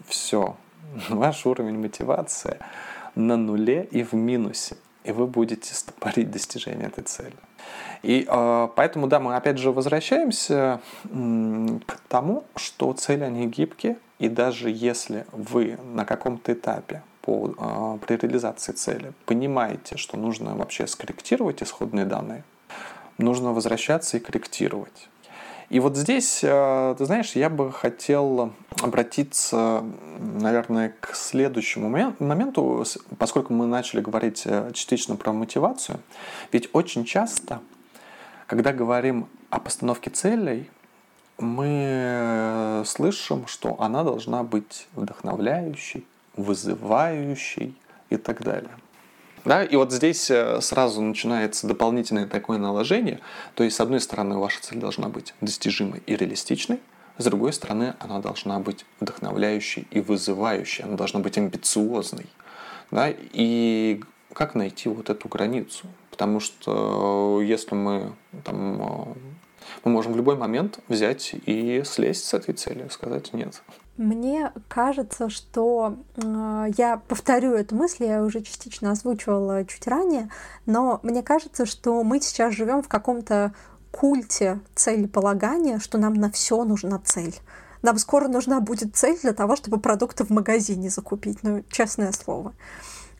[0.05, 0.55] все,
[1.09, 2.57] ваш уровень мотивации
[3.15, 7.35] на нуле и в минусе, и вы будете стопорить достижение этой цели.
[8.01, 14.29] И э, поэтому, да, мы опять же возвращаемся к тому, что цели, они гибкие, и
[14.29, 20.87] даже если вы на каком-то этапе по, э, при реализации цели понимаете, что нужно вообще
[20.87, 22.43] скорректировать исходные данные,
[23.23, 25.09] нужно возвращаться и корректировать.
[25.69, 29.83] И вот здесь, э, ты знаешь, я бы хотел обратиться,
[30.17, 32.83] наверное, к следующему моменту,
[33.19, 35.99] поскольку мы начали говорить э, частично про мотивацию.
[36.51, 37.61] Ведь очень часто,
[38.47, 40.71] когда говорим о постановке целей,
[41.37, 46.03] мы э, слышим, что она должна быть вдохновляющей,
[46.35, 47.75] вызывающей
[48.09, 48.71] и так далее.
[49.49, 49.63] Да?
[49.63, 53.19] И вот здесь э, сразу начинается дополнительное такое наложение.
[53.55, 56.79] То есть, с одной стороны, ваша цель должна быть достижимой и реалистичной,
[57.17, 62.27] с другой стороны, она должна быть вдохновляющей и вызывающей, она должна быть амбициозной.
[62.91, 63.07] Да?
[63.09, 65.87] И как найти вот эту границу?
[66.19, 68.11] потому что если мы
[68.43, 69.15] там
[69.85, 73.61] мы можем в любой момент взять и слезть с этой цели, сказать нет.
[73.99, 80.29] Мне кажется, что э, я повторю эту мысль, я уже частично озвучивала чуть ранее,
[80.65, 83.53] но мне кажется, что мы сейчас живем в каком-то
[83.91, 87.35] культе целеполагания, что нам на все нужна цель.
[87.81, 92.53] Нам скоро нужна будет цель для того, чтобы продукты в магазине закупить, ну, честное слово.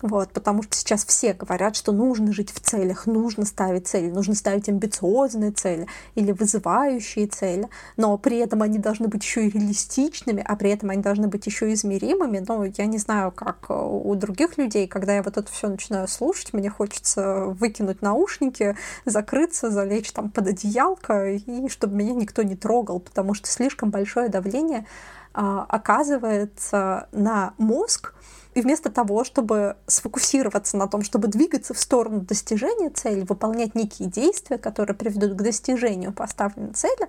[0.01, 4.33] Вот, потому что сейчас все говорят, что нужно жить в целях, нужно ставить цели, нужно
[4.33, 10.41] ставить амбициозные цели или вызывающие цели, но при этом они должны быть еще и реалистичными,
[10.47, 12.43] а при этом они должны быть еще измеримыми.
[12.47, 16.07] Но я не знаю, как э, у других людей, когда я вот это все начинаю
[16.07, 22.55] слушать, мне хочется выкинуть наушники, закрыться, залечь там под одеялко, и чтобы меня никто не
[22.55, 24.85] трогал, потому что слишком большое давление
[25.33, 28.13] а, оказывается на мозг,
[28.55, 34.09] и вместо того, чтобы сфокусироваться на том, чтобы двигаться в сторону достижения цели, выполнять некие
[34.09, 37.07] действия, которые приведут к достижению поставленной цели,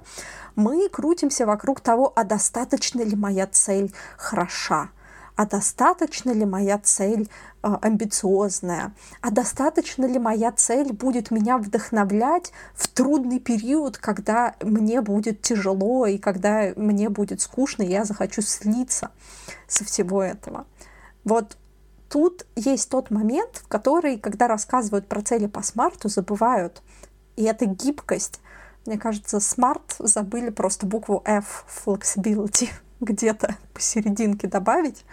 [0.54, 4.90] мы крутимся вокруг того, а достаточно ли моя цель хороша,
[5.34, 7.30] а достаточно ли моя цель
[7.62, 15.00] э, амбициозная, а достаточно ли моя цель будет меня вдохновлять в трудный период, когда мне
[15.00, 19.10] будет тяжело и когда мне будет скучно, и я захочу слиться
[19.66, 20.66] со всего этого.
[21.24, 21.56] Вот
[22.08, 26.82] тут есть тот момент, в который, когда рассказывают про цели по смарту, забывают.
[27.36, 28.40] И это гибкость.
[28.86, 32.68] Мне кажется, смарт забыли просто букву F, flexibility,
[33.00, 35.04] где-то посерединке добавить,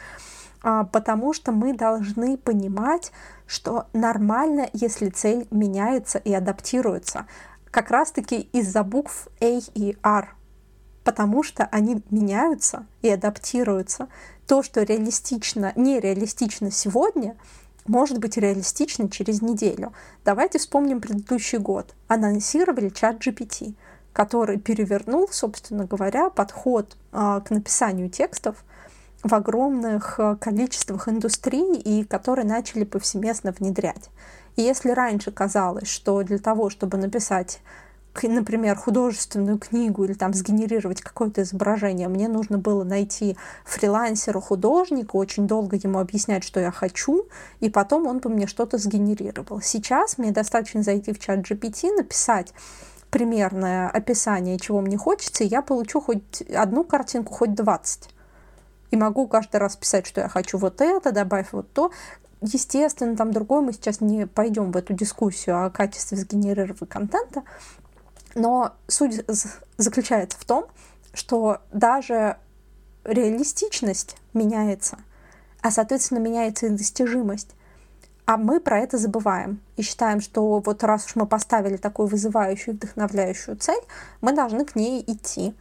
[0.63, 3.11] а, потому что мы должны понимать,
[3.45, 7.25] что нормально, если цель меняется и адаптируется.
[7.71, 10.35] Как раз-таки из-за букв A и R,
[11.07, 14.09] потому что они меняются и адаптируются
[14.45, 17.37] то, что реалистично, нереалистично сегодня,
[17.85, 19.93] может быть реалистично через неделю.
[20.25, 21.95] Давайте вспомним предыдущий год.
[22.09, 23.75] Анонсировали чат GPT,
[24.11, 28.65] который перевернул, собственно говоря, подход э, к написанию текстов
[29.23, 34.09] в огромных э, количествах индустрий и которые начали повсеместно внедрять.
[34.57, 37.61] И если раньше казалось, что для того, чтобы написать
[38.23, 45.47] например, художественную книгу или там сгенерировать какое-то изображение, мне нужно было найти фрилансера, художника, очень
[45.47, 47.27] долго ему объяснять, что я хочу,
[47.59, 49.61] и потом он бы мне что-то сгенерировал.
[49.61, 52.53] Сейчас мне достаточно зайти в чат GPT, написать
[53.09, 58.09] примерное описание, чего мне хочется, и я получу хоть одну картинку, хоть 20.
[58.91, 61.91] И могу каждый раз писать, что я хочу вот это, добавь вот то.
[62.41, 67.43] Естественно, там другое, мы сейчас не пойдем в эту дискуссию о качестве сгенерированного контента,
[68.37, 69.23] но суть
[69.77, 70.67] заключается в том,
[71.13, 72.37] что даже
[73.03, 74.99] реалистичность меняется,
[75.61, 77.55] а, соответственно, меняется и достижимость.
[78.25, 82.75] А мы про это забываем и считаем, что вот раз уж мы поставили такую вызывающую,
[82.75, 83.81] вдохновляющую цель,
[84.21, 85.55] мы должны к ней идти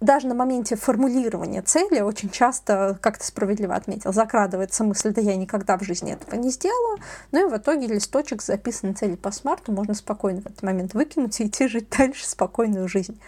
[0.00, 5.36] даже на моменте формулирования цели очень часто, как ты справедливо отметил, закрадывается мысль, да я
[5.36, 6.98] никогда в жизни этого не сделаю.
[7.32, 10.94] Ну и в итоге листочек с записанной цели по смарту можно спокойно в этот момент
[10.94, 13.20] выкинуть и идти жить дальше спокойную жизнь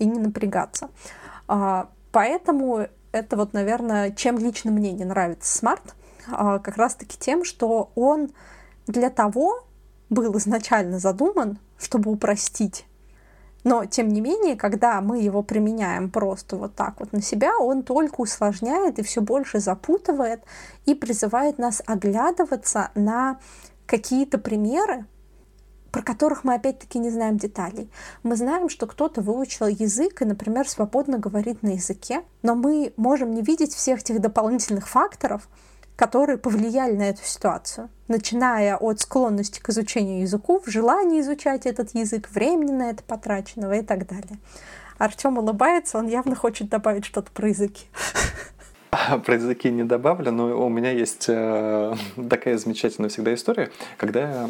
[0.00, 0.90] и не напрягаться.
[1.46, 5.94] А, поэтому это вот, наверное, чем лично мне не нравится смарт,
[6.30, 8.30] а, как раз-таки тем, что он
[8.88, 9.64] для того
[10.10, 12.86] был изначально задуман, чтобы упростить
[13.68, 17.82] но, тем не менее, когда мы его применяем просто вот так вот на себя, он
[17.82, 20.42] только усложняет и все больше запутывает
[20.86, 23.38] и призывает нас оглядываться на
[23.84, 25.04] какие-то примеры,
[25.92, 27.90] про которых мы опять-таки не знаем деталей.
[28.22, 33.34] Мы знаем, что кто-то выучил язык и, например, свободно говорит на языке, но мы можем
[33.34, 35.46] не видеть всех тех дополнительных факторов,
[35.98, 42.30] которые повлияли на эту ситуацию, начиная от склонности к изучению языков, желания изучать этот язык,
[42.30, 44.38] времени на это потраченного и так далее.
[44.98, 47.86] Артем улыбается, он явно хочет добавить что-то про языки.
[49.26, 51.94] Про языки не добавлю, но у меня есть э,
[52.30, 54.48] такая замечательная всегда история, когда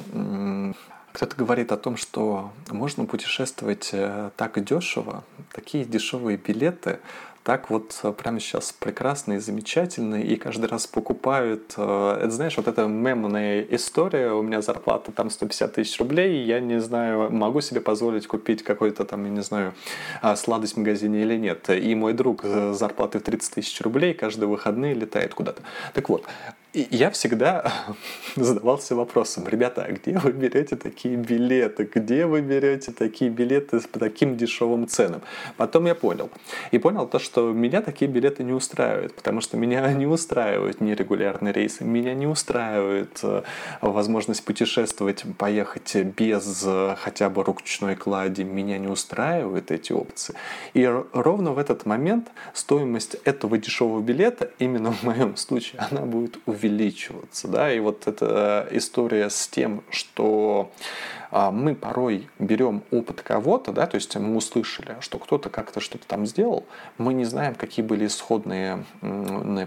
[1.12, 7.00] кто-то говорит о том, что можно путешествовать э, так дешево, такие дешевые билеты,
[7.44, 11.74] так вот э, прямо сейчас прекрасные, замечательные, и каждый раз покупают.
[11.76, 16.46] Э, это, знаешь, вот эта мемная история, у меня зарплата там 150 тысяч рублей, и
[16.46, 19.74] я не знаю, могу себе позволить купить какой-то там, я не знаю,
[20.20, 21.70] а, сладость в магазине или нет.
[21.70, 25.62] И мой друг зарплаты в 30 тысяч рублей каждые выходные летает куда-то.
[25.94, 26.24] Так вот,
[26.74, 27.72] И я всегда
[28.36, 31.88] задавался вопросом, ребята, а где вы берете такие билеты?
[31.92, 35.22] Где вы берете такие билеты по таким дешевым ценам?
[35.56, 36.30] Потом я понял.
[36.70, 41.54] И понял то, что меня такие билеты не устраивают, потому что меня не устраивают нерегулярные
[41.54, 43.42] рейсы, меня не устраивает э,
[43.80, 50.34] возможность путешествовать, поехать без э, хотя бы ручной клади, меня не устраивают эти опции.
[50.74, 56.36] И ровно в этот момент стоимость этого дешевого билета, именно в моем случае, она будет
[56.44, 57.48] увеличена увеличиваться.
[57.48, 57.72] Да?
[57.72, 60.70] И вот эта история с тем, что
[61.30, 66.06] а, мы порой берем опыт кого-то, да, то есть мы услышали, что кто-то как-то что-то
[66.06, 66.66] там сделал,
[66.98, 68.84] мы не знаем, какие были исходные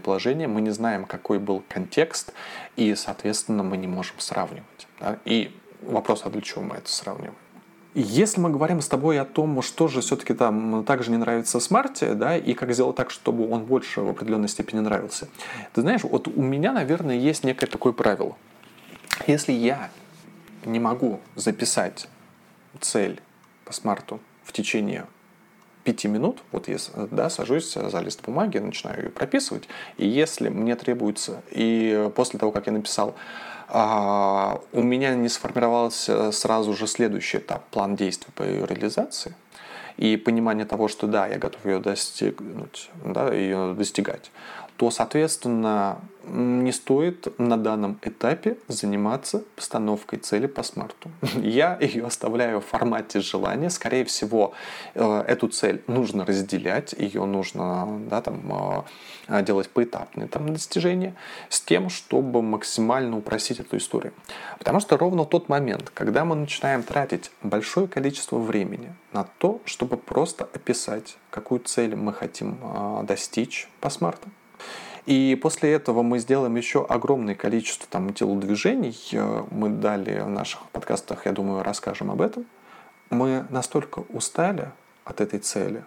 [0.03, 2.33] положения, мы не знаем, какой был контекст,
[2.75, 4.87] и, соответственно, мы не можем сравнивать.
[4.99, 5.17] Да?
[5.25, 7.35] И вопрос, а для чего мы это сравниваем?
[7.93, 11.63] Если мы говорим с тобой о том, что же все-таки там также не нравится в
[11.63, 15.27] смарте, да, и как сделать так, чтобы он больше в определенной степени нравился,
[15.73, 18.37] ты знаешь, вот у меня, наверное, есть некое такое правило.
[19.27, 19.89] Если я
[20.63, 22.07] не могу записать
[22.79, 23.19] цель
[23.65, 25.05] по смарту в течение
[25.83, 26.77] пяти минут, вот я
[27.11, 29.67] да, сажусь за лист бумаги, начинаю ее прописывать,
[29.97, 33.15] и если мне требуется, и после того, как я написал
[33.73, 39.33] у меня не сформировался сразу же следующий этап, план действий по ее реализации
[39.97, 44.31] и понимание того, что да, я готов ее достигнуть, да, ее достигать
[44.81, 51.11] то, соответственно, не стоит на данном этапе заниматься постановкой цели по смарту.
[51.35, 53.69] Я ее оставляю в формате желания.
[53.69, 54.53] Скорее всего,
[54.95, 58.85] э, эту цель нужно разделять, ее нужно да, там,
[59.27, 61.13] э, делать поэтапные там, достижения
[61.49, 64.13] с тем, чтобы максимально упростить эту историю.
[64.57, 69.97] Потому что ровно тот момент, когда мы начинаем тратить большое количество времени на то, чтобы
[69.97, 74.27] просто описать, какую цель мы хотим э, достичь по смарту,
[75.05, 78.97] и после этого мы сделаем еще огромное количество там телодвижений.
[79.13, 82.45] Э, мы далее в наших подкастах, я думаю, расскажем об этом.
[83.09, 84.71] Мы настолько устали
[85.03, 85.83] от этой цели,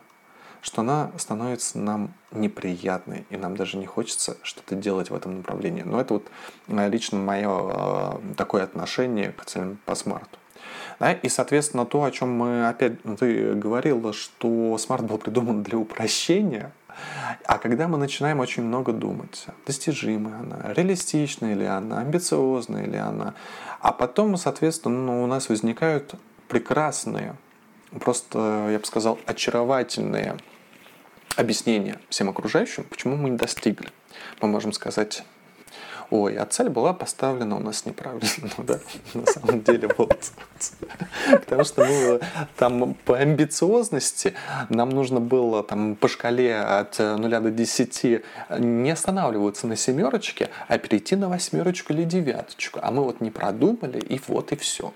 [0.60, 5.82] что она становится нам неприятной, и нам даже не хочется что-то делать в этом направлении.
[5.82, 6.26] Но это вот
[6.66, 10.38] э, лично мое э, такое отношение к целям по смарту.
[10.98, 11.12] Да?
[11.12, 16.72] И, соответственно, то, о чем мы опять ты говорила, что смарт был придуман для упрощения–
[17.44, 23.34] а когда мы начинаем очень много думать, достижимая она, реалистичная ли она, амбициозная ли она,
[23.80, 26.14] а потом, соответственно, ну, у нас возникают
[26.48, 27.36] прекрасные,
[28.00, 30.36] просто, я бы сказал, очаровательные
[31.36, 33.88] объяснения всем окружающим, почему мы не достигли.
[34.40, 35.24] Мы можем сказать,
[36.10, 38.28] ой, а цель была поставлена у нас неправильно,
[38.58, 38.78] да,
[39.14, 40.32] на самом деле вот.
[41.30, 42.20] Потому что мы
[42.56, 44.34] там по амбициозности
[44.68, 48.22] нам нужно было там по шкале от 0 до 10
[48.58, 52.80] не останавливаться на семерочке, а перейти на восьмерочку или девяточку.
[52.82, 54.92] А мы вот не продумали, и вот и все.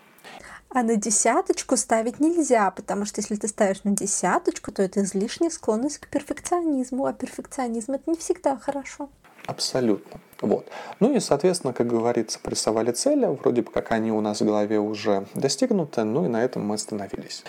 [0.71, 5.51] А на десяточку ставить нельзя, потому что если ты ставишь на десяточку, то это излишняя
[5.51, 9.09] склонность к перфекционизму, а перфекционизм это не всегда хорошо.
[9.49, 10.21] Абсолютно.
[10.43, 10.69] Вот.
[11.01, 14.79] Ну и, соответственно, как говорится, прессовали цели, вроде бы как они у нас в голове
[14.79, 17.45] уже достигнуты, ну и на этом мы остановились.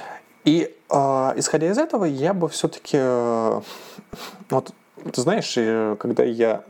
[0.46, 3.62] И э, исходя из этого, я бы все-таки, э,
[4.50, 4.72] вот,
[5.12, 5.54] ты знаешь,
[6.00, 6.64] когда я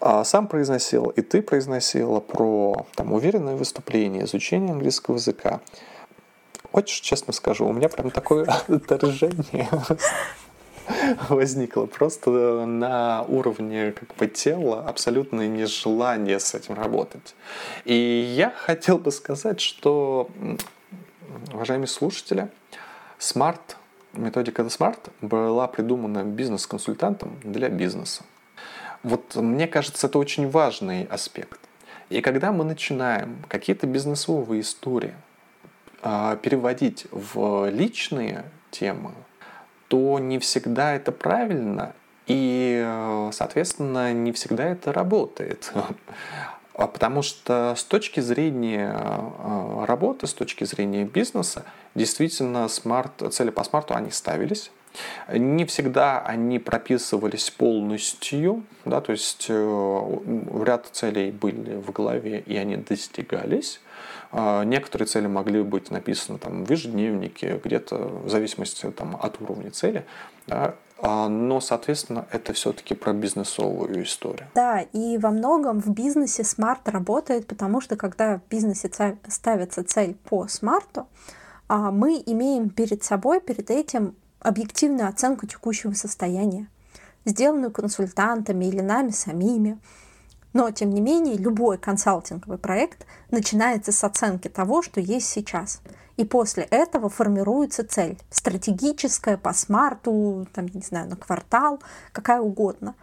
[0.00, 5.60] э, сам произносил, и ты произносила про там, уверенное выступление, изучение английского языка,
[6.70, 9.68] очень честно скажу, у меня прям такое отторжение
[11.28, 12.30] возникло просто
[12.66, 17.34] на уровне как бы тела абсолютное нежелание с этим работать.
[17.84, 20.28] И я хотел бы сказать, что,
[21.52, 22.48] уважаемые слушатели,
[23.18, 23.76] смарт,
[24.12, 28.24] методика Smart была придумана бизнес-консультантом для бизнеса.
[29.02, 31.60] Вот мне кажется, это очень важный аспект.
[32.08, 35.14] И когда мы начинаем какие-то бизнесовые истории
[36.02, 39.12] а, переводить в личные темы,
[39.88, 41.94] то не всегда это правильно,
[42.26, 45.72] и, э, соответственно, не всегда это работает.
[46.78, 51.64] А потому что с точки зрения э, работы, с точки зрения бизнеса,
[51.94, 54.70] действительно смарт, цели по смарту они ставились.
[55.32, 60.18] Не всегда они прописывались полностью, да, то есть э,
[60.66, 63.80] ряд целей были в голове и они достигались.
[64.38, 69.70] А, некоторые цели могли быть написаны там, в ежедневнике, где-то в зависимости там, от уровня
[69.70, 70.04] цели.
[70.46, 74.46] Да, а, но, соответственно, это все-таки про бизнесовую историю.
[74.54, 78.90] Да, и во многом в бизнесе смарт работает, потому что когда в бизнесе
[79.26, 81.06] ставится цель по смарту,
[81.66, 86.68] а, мы имеем перед собой, перед этим объективную оценку текущего состояния,
[87.24, 89.78] сделанную консультантами или нами самими.
[90.56, 95.82] Но, тем не менее, любой консалтинговый проект начинается с оценки того, что есть сейчас.
[96.16, 98.18] И после этого формируется цель.
[98.30, 102.94] Стратегическая, по смарту, там, не знаю, на квартал, какая угодно.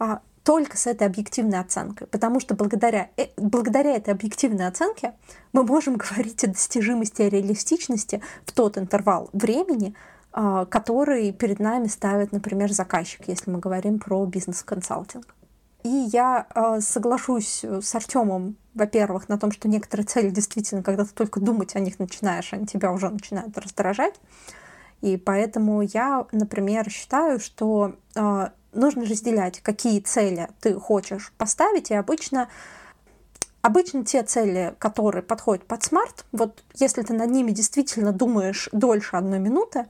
[0.00, 2.08] А только с этой объективной оценкой.
[2.08, 5.12] Потому что благодаря, э, благодаря этой объективной оценке
[5.52, 9.94] мы можем говорить о достижимости, о реалистичности в тот интервал времени,
[10.32, 15.36] а, который перед нами ставит, например, заказчик, если мы говорим про бизнес-консалтинг.
[15.82, 21.10] И я э, соглашусь с Артемом, во-первых, на том, что некоторые цели действительно, когда ты
[21.12, 24.14] только думать о них начинаешь, они тебя уже начинают раздражать.
[25.00, 31.94] И поэтому я, например, считаю, что э, нужно разделять, какие цели ты хочешь поставить, и
[31.94, 32.48] обычно
[33.62, 39.16] Обычно те цели, которые подходят под смарт, вот если ты над ними действительно думаешь дольше
[39.16, 39.86] одной минуты,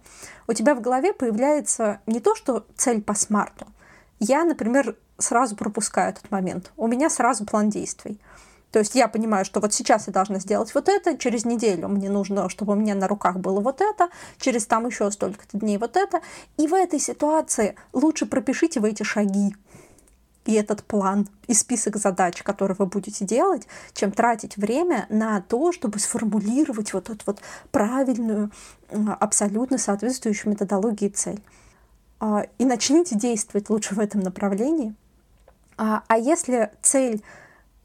[0.49, 3.69] у тебя в голове появляется не то, что цель по смарту.
[4.19, 6.73] Я, например, сразу пропускаю этот момент.
[6.77, 8.21] У меня сразу план действий.
[8.73, 12.09] То есть я понимаю, что вот сейчас я должна сделать вот это, через неделю мне
[12.09, 15.97] нужно, чтобы у меня на руках было вот это, через там еще столько-то дней вот
[15.97, 16.21] это.
[16.57, 19.55] И в этой ситуации лучше пропишите вы эти шаги
[20.47, 25.73] и этот план, и список задач, которые вы будете делать, чем тратить время на то,
[25.73, 27.41] чтобы сформулировать вот эту вот
[27.71, 28.51] правильную,
[29.21, 31.43] абсолютно соответствующую методологии цель.
[32.21, 34.95] А, и начните действовать лучше в этом направлении,
[35.81, 37.23] а, а если цель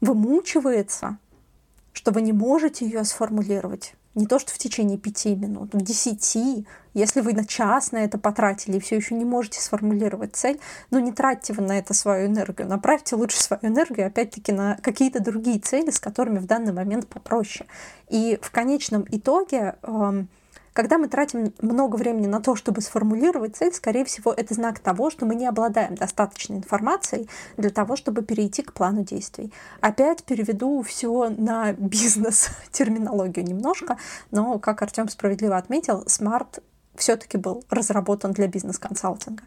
[0.02, 1.16] вымучивается,
[1.94, 6.66] что вы не можете ее сформулировать, не то что в течение пяти минут, в десяти,
[6.92, 10.98] если вы на час на это потратили и все еще не можете сформулировать цель, ну
[10.98, 15.58] не тратьте вы на это свою энергию, направьте лучше свою энергию опять-таки на какие-то другие
[15.58, 17.66] цели, с которыми в данный момент попроще.
[18.10, 20.28] И в конечном итоге эм,
[20.76, 25.08] когда мы тратим много времени на то, чтобы сформулировать цель, скорее всего, это знак того,
[25.08, 29.54] что мы не обладаем достаточной информацией для того, чтобы перейти к плану действий.
[29.80, 33.96] Опять переведу все на бизнес-терминологию немножко,
[34.30, 36.62] но, как Артем справедливо отметил, смарт
[36.96, 39.42] все-таки был разработан для бизнес-консалтинга.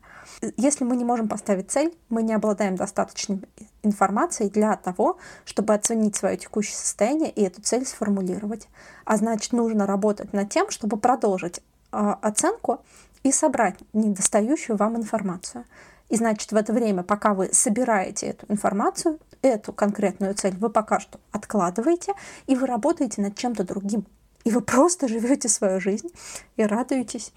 [0.56, 3.42] Если мы не можем поставить цель, мы не обладаем достаточной
[3.84, 8.68] информацией для того, чтобы оценить свое текущее состояние и эту цель сформулировать.
[9.06, 11.60] А значит, нужно работать над тем, чтобы продолжить
[11.92, 12.82] э, оценку
[13.24, 15.66] и собрать недостающую вам информацию.
[16.08, 21.00] И значит, в это время, пока вы собираете эту информацию, эту конкретную цель вы пока
[21.00, 22.14] что откладываете,
[22.48, 24.06] и вы работаете над чем-то другим.
[24.50, 26.10] И вы просто живете свою жизнь
[26.58, 27.34] и радуетесь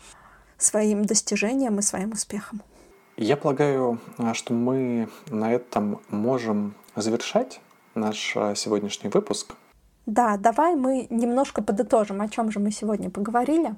[0.56, 2.62] своим достижениям и своим успехам.
[3.18, 7.60] Я полагаю, а, что мы на этом можем завершать
[7.94, 9.56] наш а, сегодняшний выпуск.
[10.06, 13.74] Да, давай мы немножко подытожим, о чем же мы сегодня поговорили.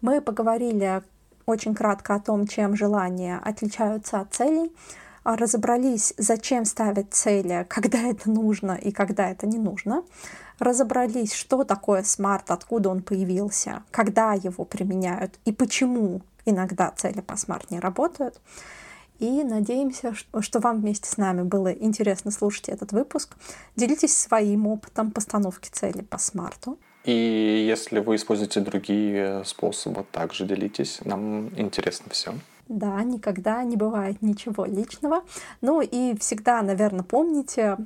[0.00, 1.02] Мы поговорили
[1.44, 4.70] очень кратко о том, чем желания отличаются от целей,
[5.24, 10.04] а, разобрались, зачем ставить цели, когда это нужно и когда это не нужно,
[10.58, 17.36] разобрались, что такое SMART, откуда он появился, когда его применяют и почему иногда цели по
[17.36, 18.40] SMART не работают.
[19.18, 23.34] И надеемся, что вам вместе с нами было интересно слушать этот выпуск.
[23.74, 26.78] Делитесь своим опытом постановки цели по смарту.
[27.04, 27.12] И
[27.66, 31.00] если вы используете другие способы, также делитесь.
[31.04, 32.34] Нам интересно все.
[32.68, 35.22] Да, никогда не бывает ничего личного.
[35.60, 37.78] Ну и всегда, наверное, помните,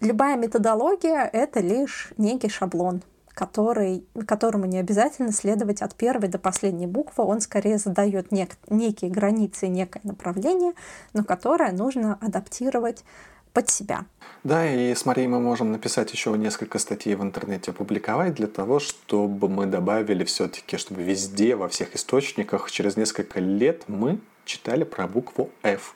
[0.00, 3.02] любая методология— это лишь некий шаблон
[3.38, 7.22] который, которому не обязательно следовать от первой до последней буквы.
[7.22, 10.72] Он скорее задает нек, некие границы, некое направление,
[11.12, 13.04] но которое нужно адаптировать
[13.52, 14.06] под себя.
[14.42, 18.80] Да, и с Марией мы можем написать еще несколько статей в интернете, опубликовать для того,
[18.80, 25.06] чтобы мы добавили все-таки, чтобы везде, во всех источниках через несколько лет мы читали про
[25.06, 25.94] букву F.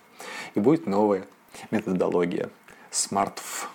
[0.54, 1.24] И будет новая
[1.72, 2.50] методология.
[2.92, 3.66] SmartF.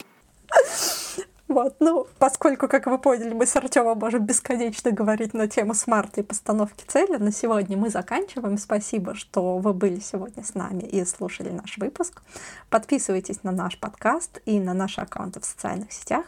[1.48, 6.20] Вот, ну, поскольку, как вы поняли, мы с Артемом можем бесконечно говорить на тему смарта
[6.20, 8.58] и постановки цели, на сегодня мы заканчиваем.
[8.58, 12.22] Спасибо, что вы были сегодня с нами и слушали наш выпуск.
[12.70, 16.26] Подписывайтесь на наш подкаст и на наши аккаунты в социальных сетях.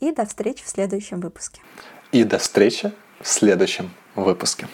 [0.00, 1.60] И до встречи в следующем выпуске.
[2.10, 4.66] И до встречи в следующем выпуске.